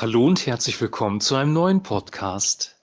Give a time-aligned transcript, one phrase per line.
[0.00, 2.74] Hallo und herzlich willkommen zu einem neuen Podcast.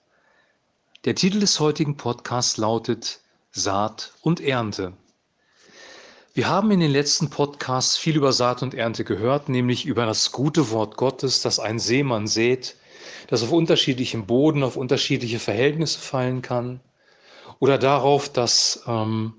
[1.04, 3.18] Der Titel des heutigen Podcasts lautet
[3.50, 4.92] Saat und Ernte.
[6.32, 10.30] Wir haben in den letzten Podcasts viel über Saat und Ernte gehört, nämlich über das
[10.30, 12.76] gute Wort Gottes, das ein Seemann sät,
[13.26, 16.78] das auf unterschiedlichem Boden, auf unterschiedliche Verhältnisse fallen kann,
[17.58, 19.34] oder darauf, dass ähm,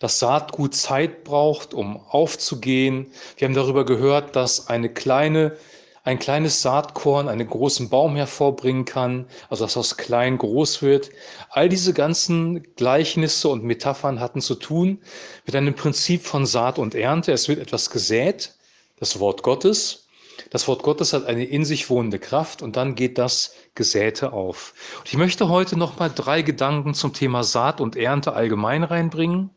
[0.00, 3.12] das Saatgut Zeit braucht, um aufzugehen.
[3.36, 5.56] Wir haben darüber gehört, dass eine kleine
[6.02, 11.10] ein kleines Saatkorn einen großen Baum hervorbringen kann, also dass aus klein groß wird.
[11.50, 15.00] All diese ganzen Gleichnisse und Metaphern hatten zu tun
[15.46, 17.32] mit einem Prinzip von Saat und Ernte.
[17.32, 18.54] Es wird etwas gesät,
[18.98, 20.06] das Wort Gottes.
[20.48, 24.72] Das Wort Gottes hat eine in sich wohnende Kraft und dann geht das Gesäte auf.
[24.98, 29.50] Und ich möchte heute noch mal drei Gedanken zum Thema Saat und Ernte allgemein reinbringen.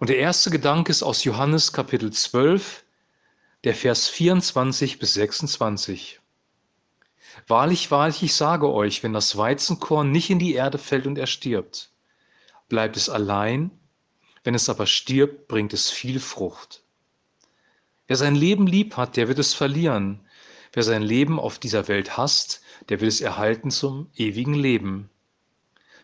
[0.00, 2.84] Und der erste Gedanke ist aus Johannes Kapitel 12,
[3.64, 6.20] der Vers 24 bis 26.
[7.48, 11.90] Wahrlich, wahrlich, ich sage euch, wenn das Weizenkorn nicht in die Erde fällt und erstirbt,
[12.68, 13.70] bleibt es allein,
[14.44, 16.84] wenn es aber stirbt, bringt es viel Frucht.
[18.06, 20.20] Wer sein Leben lieb hat, der wird es verlieren.
[20.72, 25.10] Wer sein Leben auf dieser Welt hasst, der wird es erhalten zum ewigen Leben.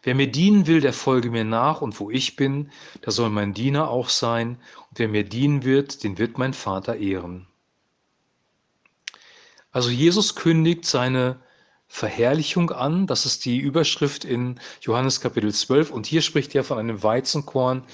[0.05, 3.55] Wer mir dienen will, der folge mir nach, und wo ich bin, da soll mein
[3.55, 4.59] Diener auch sein,
[4.91, 7.47] und wer mir dienen wird, den wird mein Vater ehren.
[9.73, 11.41] Also Jesus kündigt seine
[11.89, 16.79] Verherrlichung an, das ist die Überschrift in Johannes Kapitel 12, und hier spricht er von
[16.79, 17.85] einem Weizenkorn,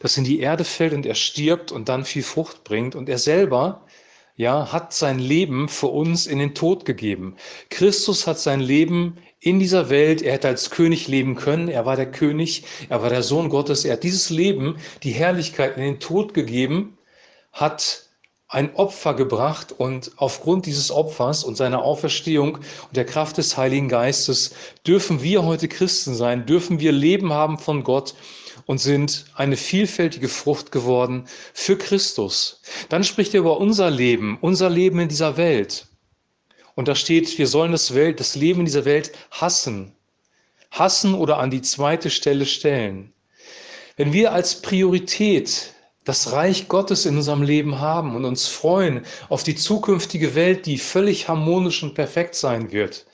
[0.00, 3.18] das in die Erde fällt und er stirbt und dann viel Frucht bringt, und er
[3.18, 3.86] selber
[4.42, 7.36] ja, hat sein Leben für uns in den Tod gegeben.
[7.70, 11.96] Christus hat sein Leben in dieser Welt, er hätte als König leben können, er war
[11.96, 16.00] der König, er war der Sohn Gottes, er hat dieses Leben, die Herrlichkeit in den
[16.00, 16.98] Tod gegeben,
[17.52, 18.08] hat
[18.48, 23.88] ein Opfer gebracht und aufgrund dieses Opfers und seiner Auferstehung und der Kraft des Heiligen
[23.88, 24.54] Geistes
[24.86, 28.14] dürfen wir heute Christen sein, dürfen wir Leben haben von Gott
[28.66, 32.60] und sind eine vielfältige Frucht geworden für Christus.
[32.88, 35.86] Dann spricht er über unser Leben, unser Leben in dieser Welt.
[36.74, 39.94] Und da steht, wir sollen das, Welt, das Leben in dieser Welt hassen.
[40.70, 43.12] Hassen oder an die zweite Stelle stellen.
[43.96, 49.42] Wenn wir als Priorität das Reich Gottes in unserem Leben haben und uns freuen auf
[49.42, 53.06] die zukünftige Welt, die völlig harmonisch und perfekt sein wird,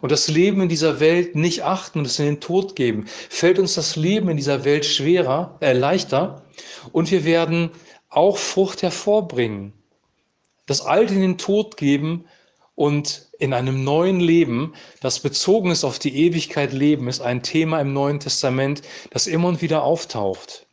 [0.00, 3.58] und das Leben in dieser Welt nicht achten und es in den Tod geben, fällt
[3.58, 6.42] uns das Leben in dieser Welt schwerer, äh, leichter
[6.92, 7.70] und wir werden
[8.08, 9.72] auch Frucht hervorbringen.
[10.66, 12.24] Das Alte in den Tod geben
[12.74, 17.80] und in einem neuen Leben, das bezogen ist auf die Ewigkeit leben, ist ein Thema
[17.80, 20.66] im Neuen Testament, das immer und wieder auftaucht.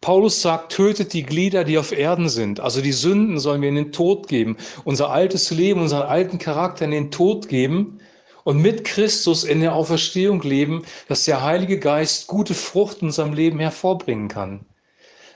[0.00, 2.60] Paulus sagt, tötet die Glieder, die auf Erden sind.
[2.60, 4.56] Also die Sünden sollen wir in den Tod geben.
[4.84, 7.98] Unser altes Leben, unseren alten Charakter in den Tod geben
[8.46, 13.32] und mit Christus in der Auferstehung leben, dass der Heilige Geist gute Frucht in unserem
[13.32, 14.64] Leben hervorbringen kann.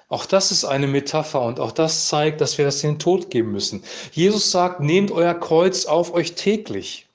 [0.09, 3.29] Auch das ist eine Metapher und auch das zeigt, dass wir das in den Tod
[3.29, 3.83] geben müssen.
[4.13, 7.09] Jesus sagt, nehmt euer Kreuz auf euch täglich.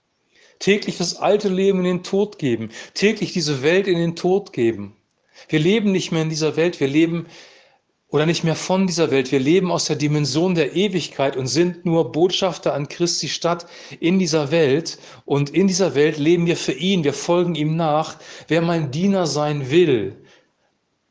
[0.59, 2.72] Täglich das alte Leben in den Tod geben.
[2.94, 4.97] Täglich diese Welt in den Tod geben.
[5.47, 6.81] Wir leben nicht mehr in dieser Welt.
[6.81, 7.25] Wir leben
[8.09, 9.31] oder nicht mehr von dieser Welt.
[9.31, 13.66] Wir leben aus der Dimension der Ewigkeit und sind nur Botschafter an Christi Stadt
[13.99, 14.99] in dieser Welt.
[15.25, 18.17] Und in dieser Welt leben wir für ihn, wir folgen ihm nach.
[18.47, 20.16] Wer mein Diener sein will,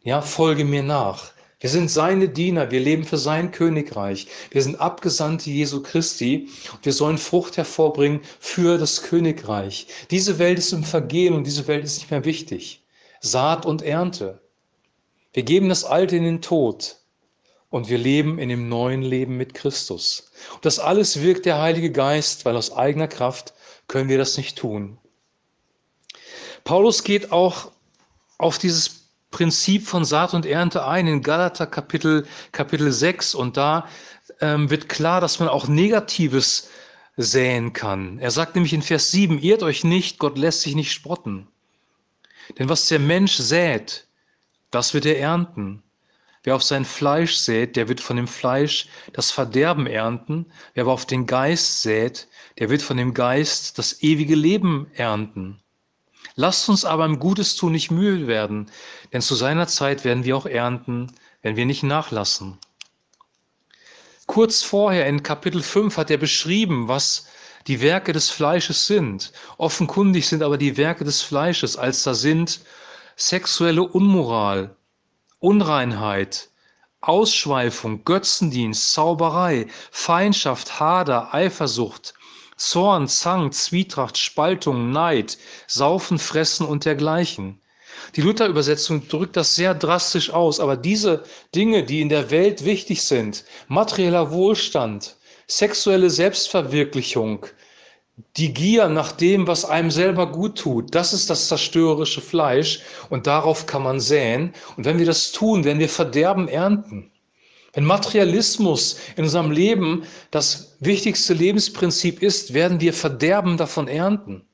[0.02, 1.32] ja, folge mir nach.
[1.60, 4.26] Wir sind seine Diener, wir leben für sein Königreich.
[4.50, 9.86] Wir sind Abgesandte Jesu Christi und wir sollen Frucht hervorbringen für das Königreich.
[10.10, 12.82] Diese Welt ist im Vergehen und diese Welt ist nicht mehr wichtig.
[13.20, 14.43] Saat und Ernte.
[15.34, 16.96] Wir geben das Alte in den Tod
[17.68, 20.30] und wir leben in dem neuen Leben mit Christus.
[20.54, 23.52] Und das alles wirkt der Heilige Geist, weil aus eigener Kraft
[23.88, 24.96] können wir das nicht tun.
[26.62, 27.72] Paulus geht auch
[28.38, 33.88] auf dieses Prinzip von Saat und Ernte ein in Galater Kapitel, Kapitel 6 und da
[34.40, 36.70] ähm, wird klar, dass man auch Negatives
[37.16, 38.20] säen kann.
[38.20, 41.48] Er sagt nämlich in Vers 7, irrt euch nicht, Gott lässt sich nicht spotten.
[42.56, 44.06] Denn was der Mensch sät,
[44.74, 45.82] das wird er ernten.
[46.42, 50.46] Wer auf sein Fleisch sät, der wird von dem Fleisch das Verderben ernten.
[50.74, 52.28] Wer aber auf den Geist sät,
[52.58, 55.62] der wird von dem Geist das ewige Leben ernten.
[56.36, 58.70] Lasst uns aber im Gutes tun nicht müde werden,
[59.12, 61.12] denn zu seiner Zeit werden wir auch ernten,
[61.42, 62.58] wenn wir nicht nachlassen.
[64.26, 67.28] Kurz vorher in Kapitel 5 hat er beschrieben, was
[67.66, 69.32] die Werke des Fleisches sind.
[69.56, 72.60] Offenkundig sind aber die Werke des Fleisches, als da sind
[73.16, 74.76] sexuelle Unmoral,
[75.38, 76.48] Unreinheit,
[77.00, 82.14] Ausschweifung, Götzendienst, Zauberei, Feindschaft, Hader, Eifersucht,
[82.56, 87.60] Zorn, Zank, Zwietracht, Spaltung, Neid, Saufen, Fressen und dergleichen.
[88.16, 91.24] Die Luther-Übersetzung drückt das sehr drastisch aus, aber diese
[91.54, 95.16] Dinge, die in der Welt wichtig sind, materieller Wohlstand,
[95.46, 97.46] sexuelle Selbstverwirklichung,
[98.36, 102.80] die Gier nach dem, was einem selber gut tut, das ist das zerstörerische Fleisch
[103.10, 104.52] und darauf kann man säen.
[104.76, 107.10] Und wenn wir das tun, werden wir Verderben ernten.
[107.72, 114.46] Wenn Materialismus in unserem Leben das wichtigste Lebensprinzip ist, werden wir Verderben davon ernten.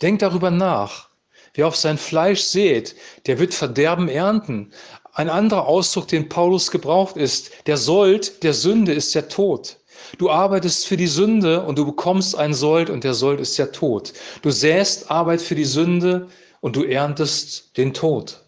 [0.00, 1.08] Denkt darüber nach.
[1.54, 2.94] Wer auf sein Fleisch sät,
[3.26, 4.72] der wird Verderben ernten.
[5.14, 9.78] Ein anderer Ausdruck, den Paulus gebraucht, ist, der Sold der Sünde ist der Tod.
[10.18, 13.72] Du arbeitest für die Sünde und du bekommst einen Sold und der Sold ist der
[13.72, 14.12] Tod.
[14.42, 16.28] Du säst Arbeit für die Sünde
[16.60, 18.42] und du erntest den Tod.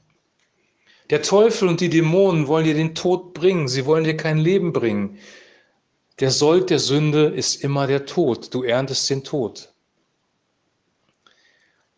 [1.11, 4.73] Der Teufel und die Dämonen wollen dir den Tod bringen, sie wollen dir kein Leben
[4.73, 5.19] bringen.
[6.21, 9.69] Der Sold der Sünde ist immer der Tod, du erntest den Tod.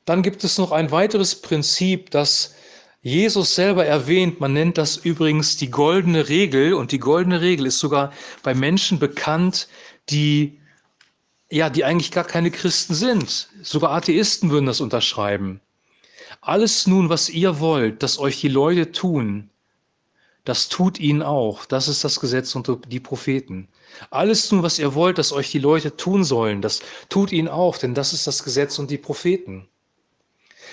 [0.07, 2.56] Dann gibt es noch ein weiteres Prinzip, das
[3.07, 4.41] Jesus selber erwähnt.
[4.41, 8.13] Man nennt das übrigens die goldene Regel und die goldene Regel ist sogar
[8.43, 9.69] bei Menschen bekannt,
[10.11, 10.59] die
[11.49, 13.49] ja, die eigentlich gar keine Christen sind.
[13.63, 15.61] Sogar Atheisten würden das unterschreiben.
[16.41, 19.51] Alles nun, was ihr wollt, dass euch die Leute tun,
[20.45, 21.65] das tut ihnen auch.
[21.65, 23.69] Das ist das Gesetz und die Propheten.
[24.11, 27.79] Alles nun, was ihr wollt, dass euch die Leute tun sollen, das tut ihnen auch,
[27.79, 29.69] denn das ist das Gesetz und die Propheten.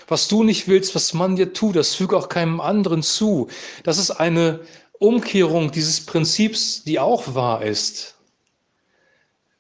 [0.08, 3.48] Was du nicht willst, was man dir tut, das füge auch keinem anderen zu.
[3.84, 4.62] Das ist eine
[5.00, 8.16] Umkehrung dieses Prinzips, die auch wahr ist.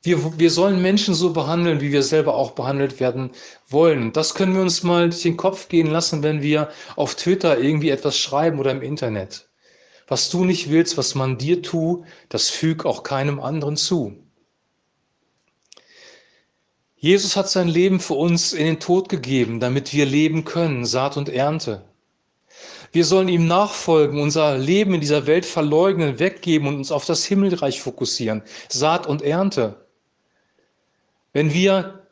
[0.01, 3.31] Wir, wir sollen Menschen so behandeln, wie wir selber auch behandelt werden
[3.69, 4.11] wollen.
[4.11, 7.89] Das können wir uns mal durch den Kopf gehen lassen, wenn wir auf Twitter irgendwie
[7.89, 9.47] etwas schreiben oder im Internet.
[10.07, 14.22] Was du nicht willst, was man dir tut, das füg auch keinem anderen zu.
[17.03, 21.17] Jesus hat sein Leben für uns in den Tod gegeben, damit wir leben können, Saat
[21.17, 21.83] und Ernte.
[22.93, 27.25] Wir sollen ihm nachfolgen, unser Leben in dieser Welt verleugnen, weggeben und uns auf das
[27.25, 29.85] Himmelreich fokussieren, Saat und Ernte.
[31.33, 32.07] Wenn wir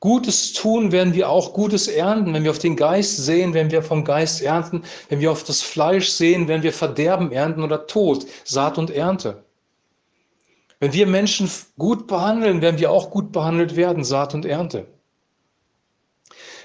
[0.00, 2.34] Gutes tun, werden wir auch Gutes ernten.
[2.34, 4.82] Wenn wir auf den Geist sehen, wenn wir vom Geist ernten.
[5.08, 9.44] Wenn wir auf das Fleisch sehen, werden wir Verderben ernten oder Tod, Saat und Ernte.
[10.84, 14.86] Wenn wir Menschen gut behandeln, werden wir auch gut behandelt werden, Saat und Ernte.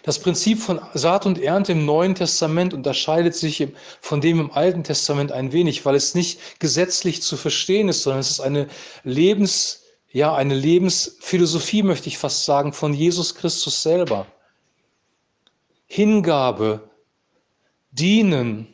[0.03, 3.65] Das Prinzip von Saat und Ernte im Neuen Testament unterscheidet sich
[4.01, 8.19] von dem im Alten Testament ein wenig, weil es nicht gesetzlich zu verstehen ist, sondern
[8.19, 8.67] es ist eine
[9.05, 14.27] Lebens- ja, eine Lebensphilosophie, möchte ich fast sagen, von Jesus Christus selber.
[15.85, 16.89] Hingabe,
[17.91, 18.67] dienen,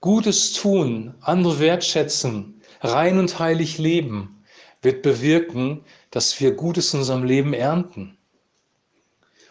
[0.00, 4.44] Gutes tun, andere wertschätzen, rein und heilig leben,
[4.82, 8.16] wird bewirken, dass wir Gutes in unserem Leben ernten.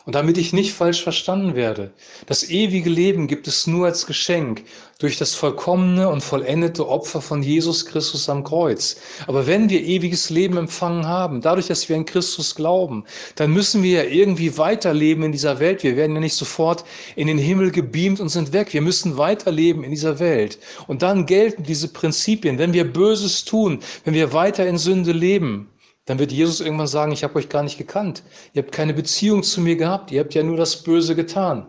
[0.10, 1.92] Und damit ich nicht falsch verstanden werde,
[2.26, 4.64] das ewige Leben gibt es nur als Geschenk
[4.98, 8.96] durch das vollkommene und vollendete Opfer von Jesus Christus am Kreuz.
[9.28, 13.04] Aber wenn wir ewiges Leben empfangen haben, dadurch, dass wir in Christus glauben,
[13.36, 15.84] dann müssen wir ja irgendwie weiterleben in dieser Welt.
[15.84, 16.86] Wir werden ja nicht sofort
[17.16, 18.74] in den Himmel gebeamt und sind weg.
[18.74, 20.58] Wir müssen weiterleben in dieser Welt.
[20.88, 22.58] Und dann gelten diese Prinzipien.
[22.58, 25.70] Wenn wir Böses tun, wenn wir weiter in Sünde leben,
[26.10, 28.24] dann wird Jesus irgendwann sagen, ich habe euch gar nicht gekannt.
[28.54, 30.12] Ihr habt keine Beziehung zu mir gehabt.
[30.12, 31.68] Ihr habt ja nur das Böse getan.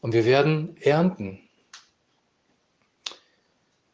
[0.00, 1.38] Und wir werden ernten.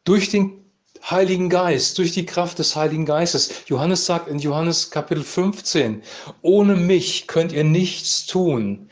[0.05, 0.63] Durch den
[1.03, 3.67] Heiligen Geist, durch die Kraft des Heiligen Geistes.
[3.67, 6.01] Johannes sagt in Johannes Kapitel 15,
[6.41, 8.87] ohne mich könnt ihr nichts tun.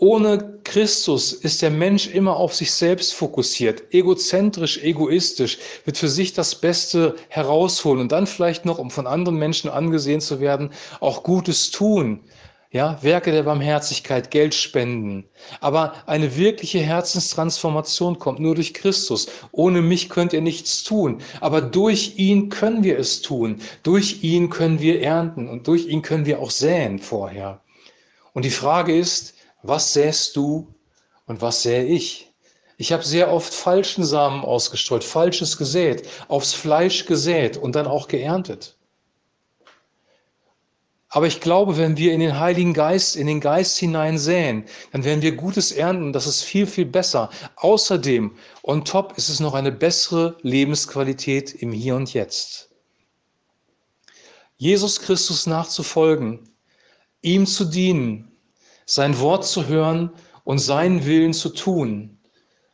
[0.00, 6.32] Ohne Christus ist der Mensch immer auf sich selbst fokussiert, egozentrisch, egoistisch, wird für sich
[6.32, 11.24] das Beste herausholen und dann vielleicht noch, um von anderen Menschen angesehen zu werden, auch
[11.24, 12.20] Gutes tun.
[12.70, 15.24] Ja, Werke der Barmherzigkeit, Geld spenden.
[15.60, 19.26] Aber eine wirkliche Herzenstransformation kommt nur durch Christus.
[19.50, 21.22] Ohne mich könnt ihr nichts tun.
[21.40, 23.62] Aber durch ihn können wir es tun.
[23.82, 27.62] Durch ihn können wir ernten und durch ihn können wir auch säen vorher.
[28.34, 29.37] Und die Frage ist,
[29.68, 30.74] was säst du
[31.26, 32.32] und was sähe ich?
[32.78, 38.08] Ich habe sehr oft falschen Samen ausgestreut, falsches gesät, aufs Fleisch gesät und dann auch
[38.08, 38.76] geerntet.
[41.10, 45.04] Aber ich glaube, wenn wir in den Heiligen Geist, in den Geist hinein säen, dann
[45.04, 46.12] werden wir Gutes ernten.
[46.12, 47.30] Das ist viel, viel besser.
[47.56, 52.70] Außerdem, on top, ist es noch eine bessere Lebensqualität im Hier und Jetzt.
[54.58, 56.50] Jesus Christus nachzufolgen,
[57.22, 58.27] ihm zu dienen,
[58.88, 60.10] sein Wort zu hören
[60.44, 62.18] und seinen Willen zu tun.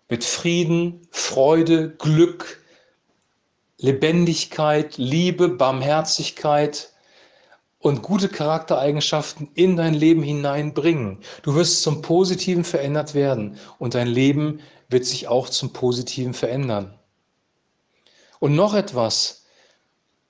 [0.09, 2.63] Mit Frieden, Freude, Glück,
[3.79, 6.95] Lebendigkeit, Liebe, Barmherzigkeit,
[7.81, 11.19] und gute Charaktereigenschaften in dein Leben hineinbringen.
[11.43, 16.99] Du wirst zum Positiven verändert werden und dein Leben wird sich auch zum Positiven verändern.
[18.41, 19.44] Und noch etwas,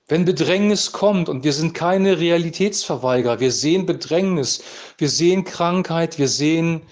[0.07, 4.63] wenn Bedrängnis kommt und wir sind keine Realitätsverweigerer, wir sehen Bedrängnis,
[4.97, 6.83] wir sehen Krankheit, wir sehen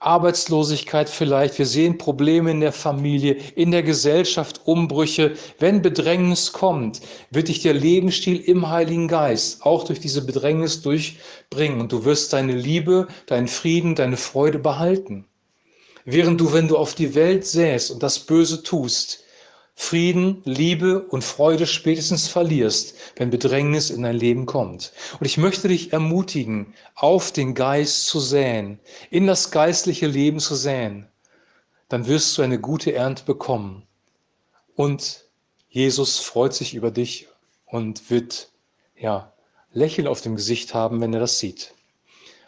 [0.00, 5.36] Arbeitslosigkeit vielleicht, wir sehen Probleme in der Familie, in der Gesellschaft, Umbrüche.
[5.58, 11.80] Wenn Bedrängnis kommt, wird dich der Lebensstil im Heiligen Geist auch durch diese Bedrängnis durchbringen
[11.80, 15.26] und du wirst deine Liebe, deinen Frieden, deine Freude behalten.
[16.04, 19.25] Während du, wenn du auf die Welt säst und das Böse tust,
[19.78, 24.92] Frieden, Liebe und Freude spätestens verlierst, wenn Bedrängnis in dein Leben kommt.
[25.20, 28.80] Und ich möchte dich ermutigen, auf den Geist zu säen,
[29.10, 31.06] in das geistliche Leben zu säen.
[31.90, 33.86] Dann wirst du eine gute Ernte bekommen.
[34.74, 35.24] Und
[35.68, 37.28] Jesus freut sich über dich
[37.66, 38.48] und wird,
[38.98, 39.32] ja,
[39.72, 41.74] Lächeln auf dem Gesicht haben, wenn er das sieht.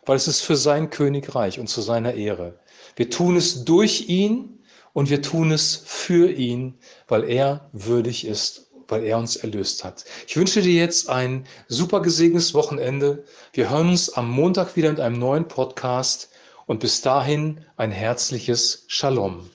[0.06, 2.58] Weil es ist für sein Königreich und zu seiner Ehre.
[2.97, 4.58] Wir tun es durch ihn
[4.99, 6.76] und wir tun es für ihn,
[7.07, 10.05] weil er würdig ist, weil er uns erlöst hat.
[10.26, 13.23] Ich wünsche dir jetzt ein super gesegnetes Wochenende.
[13.52, 16.31] Wir hören uns am Montag wieder mit einem neuen Podcast
[16.67, 19.49] und bis dahin ein herzliches Shalom.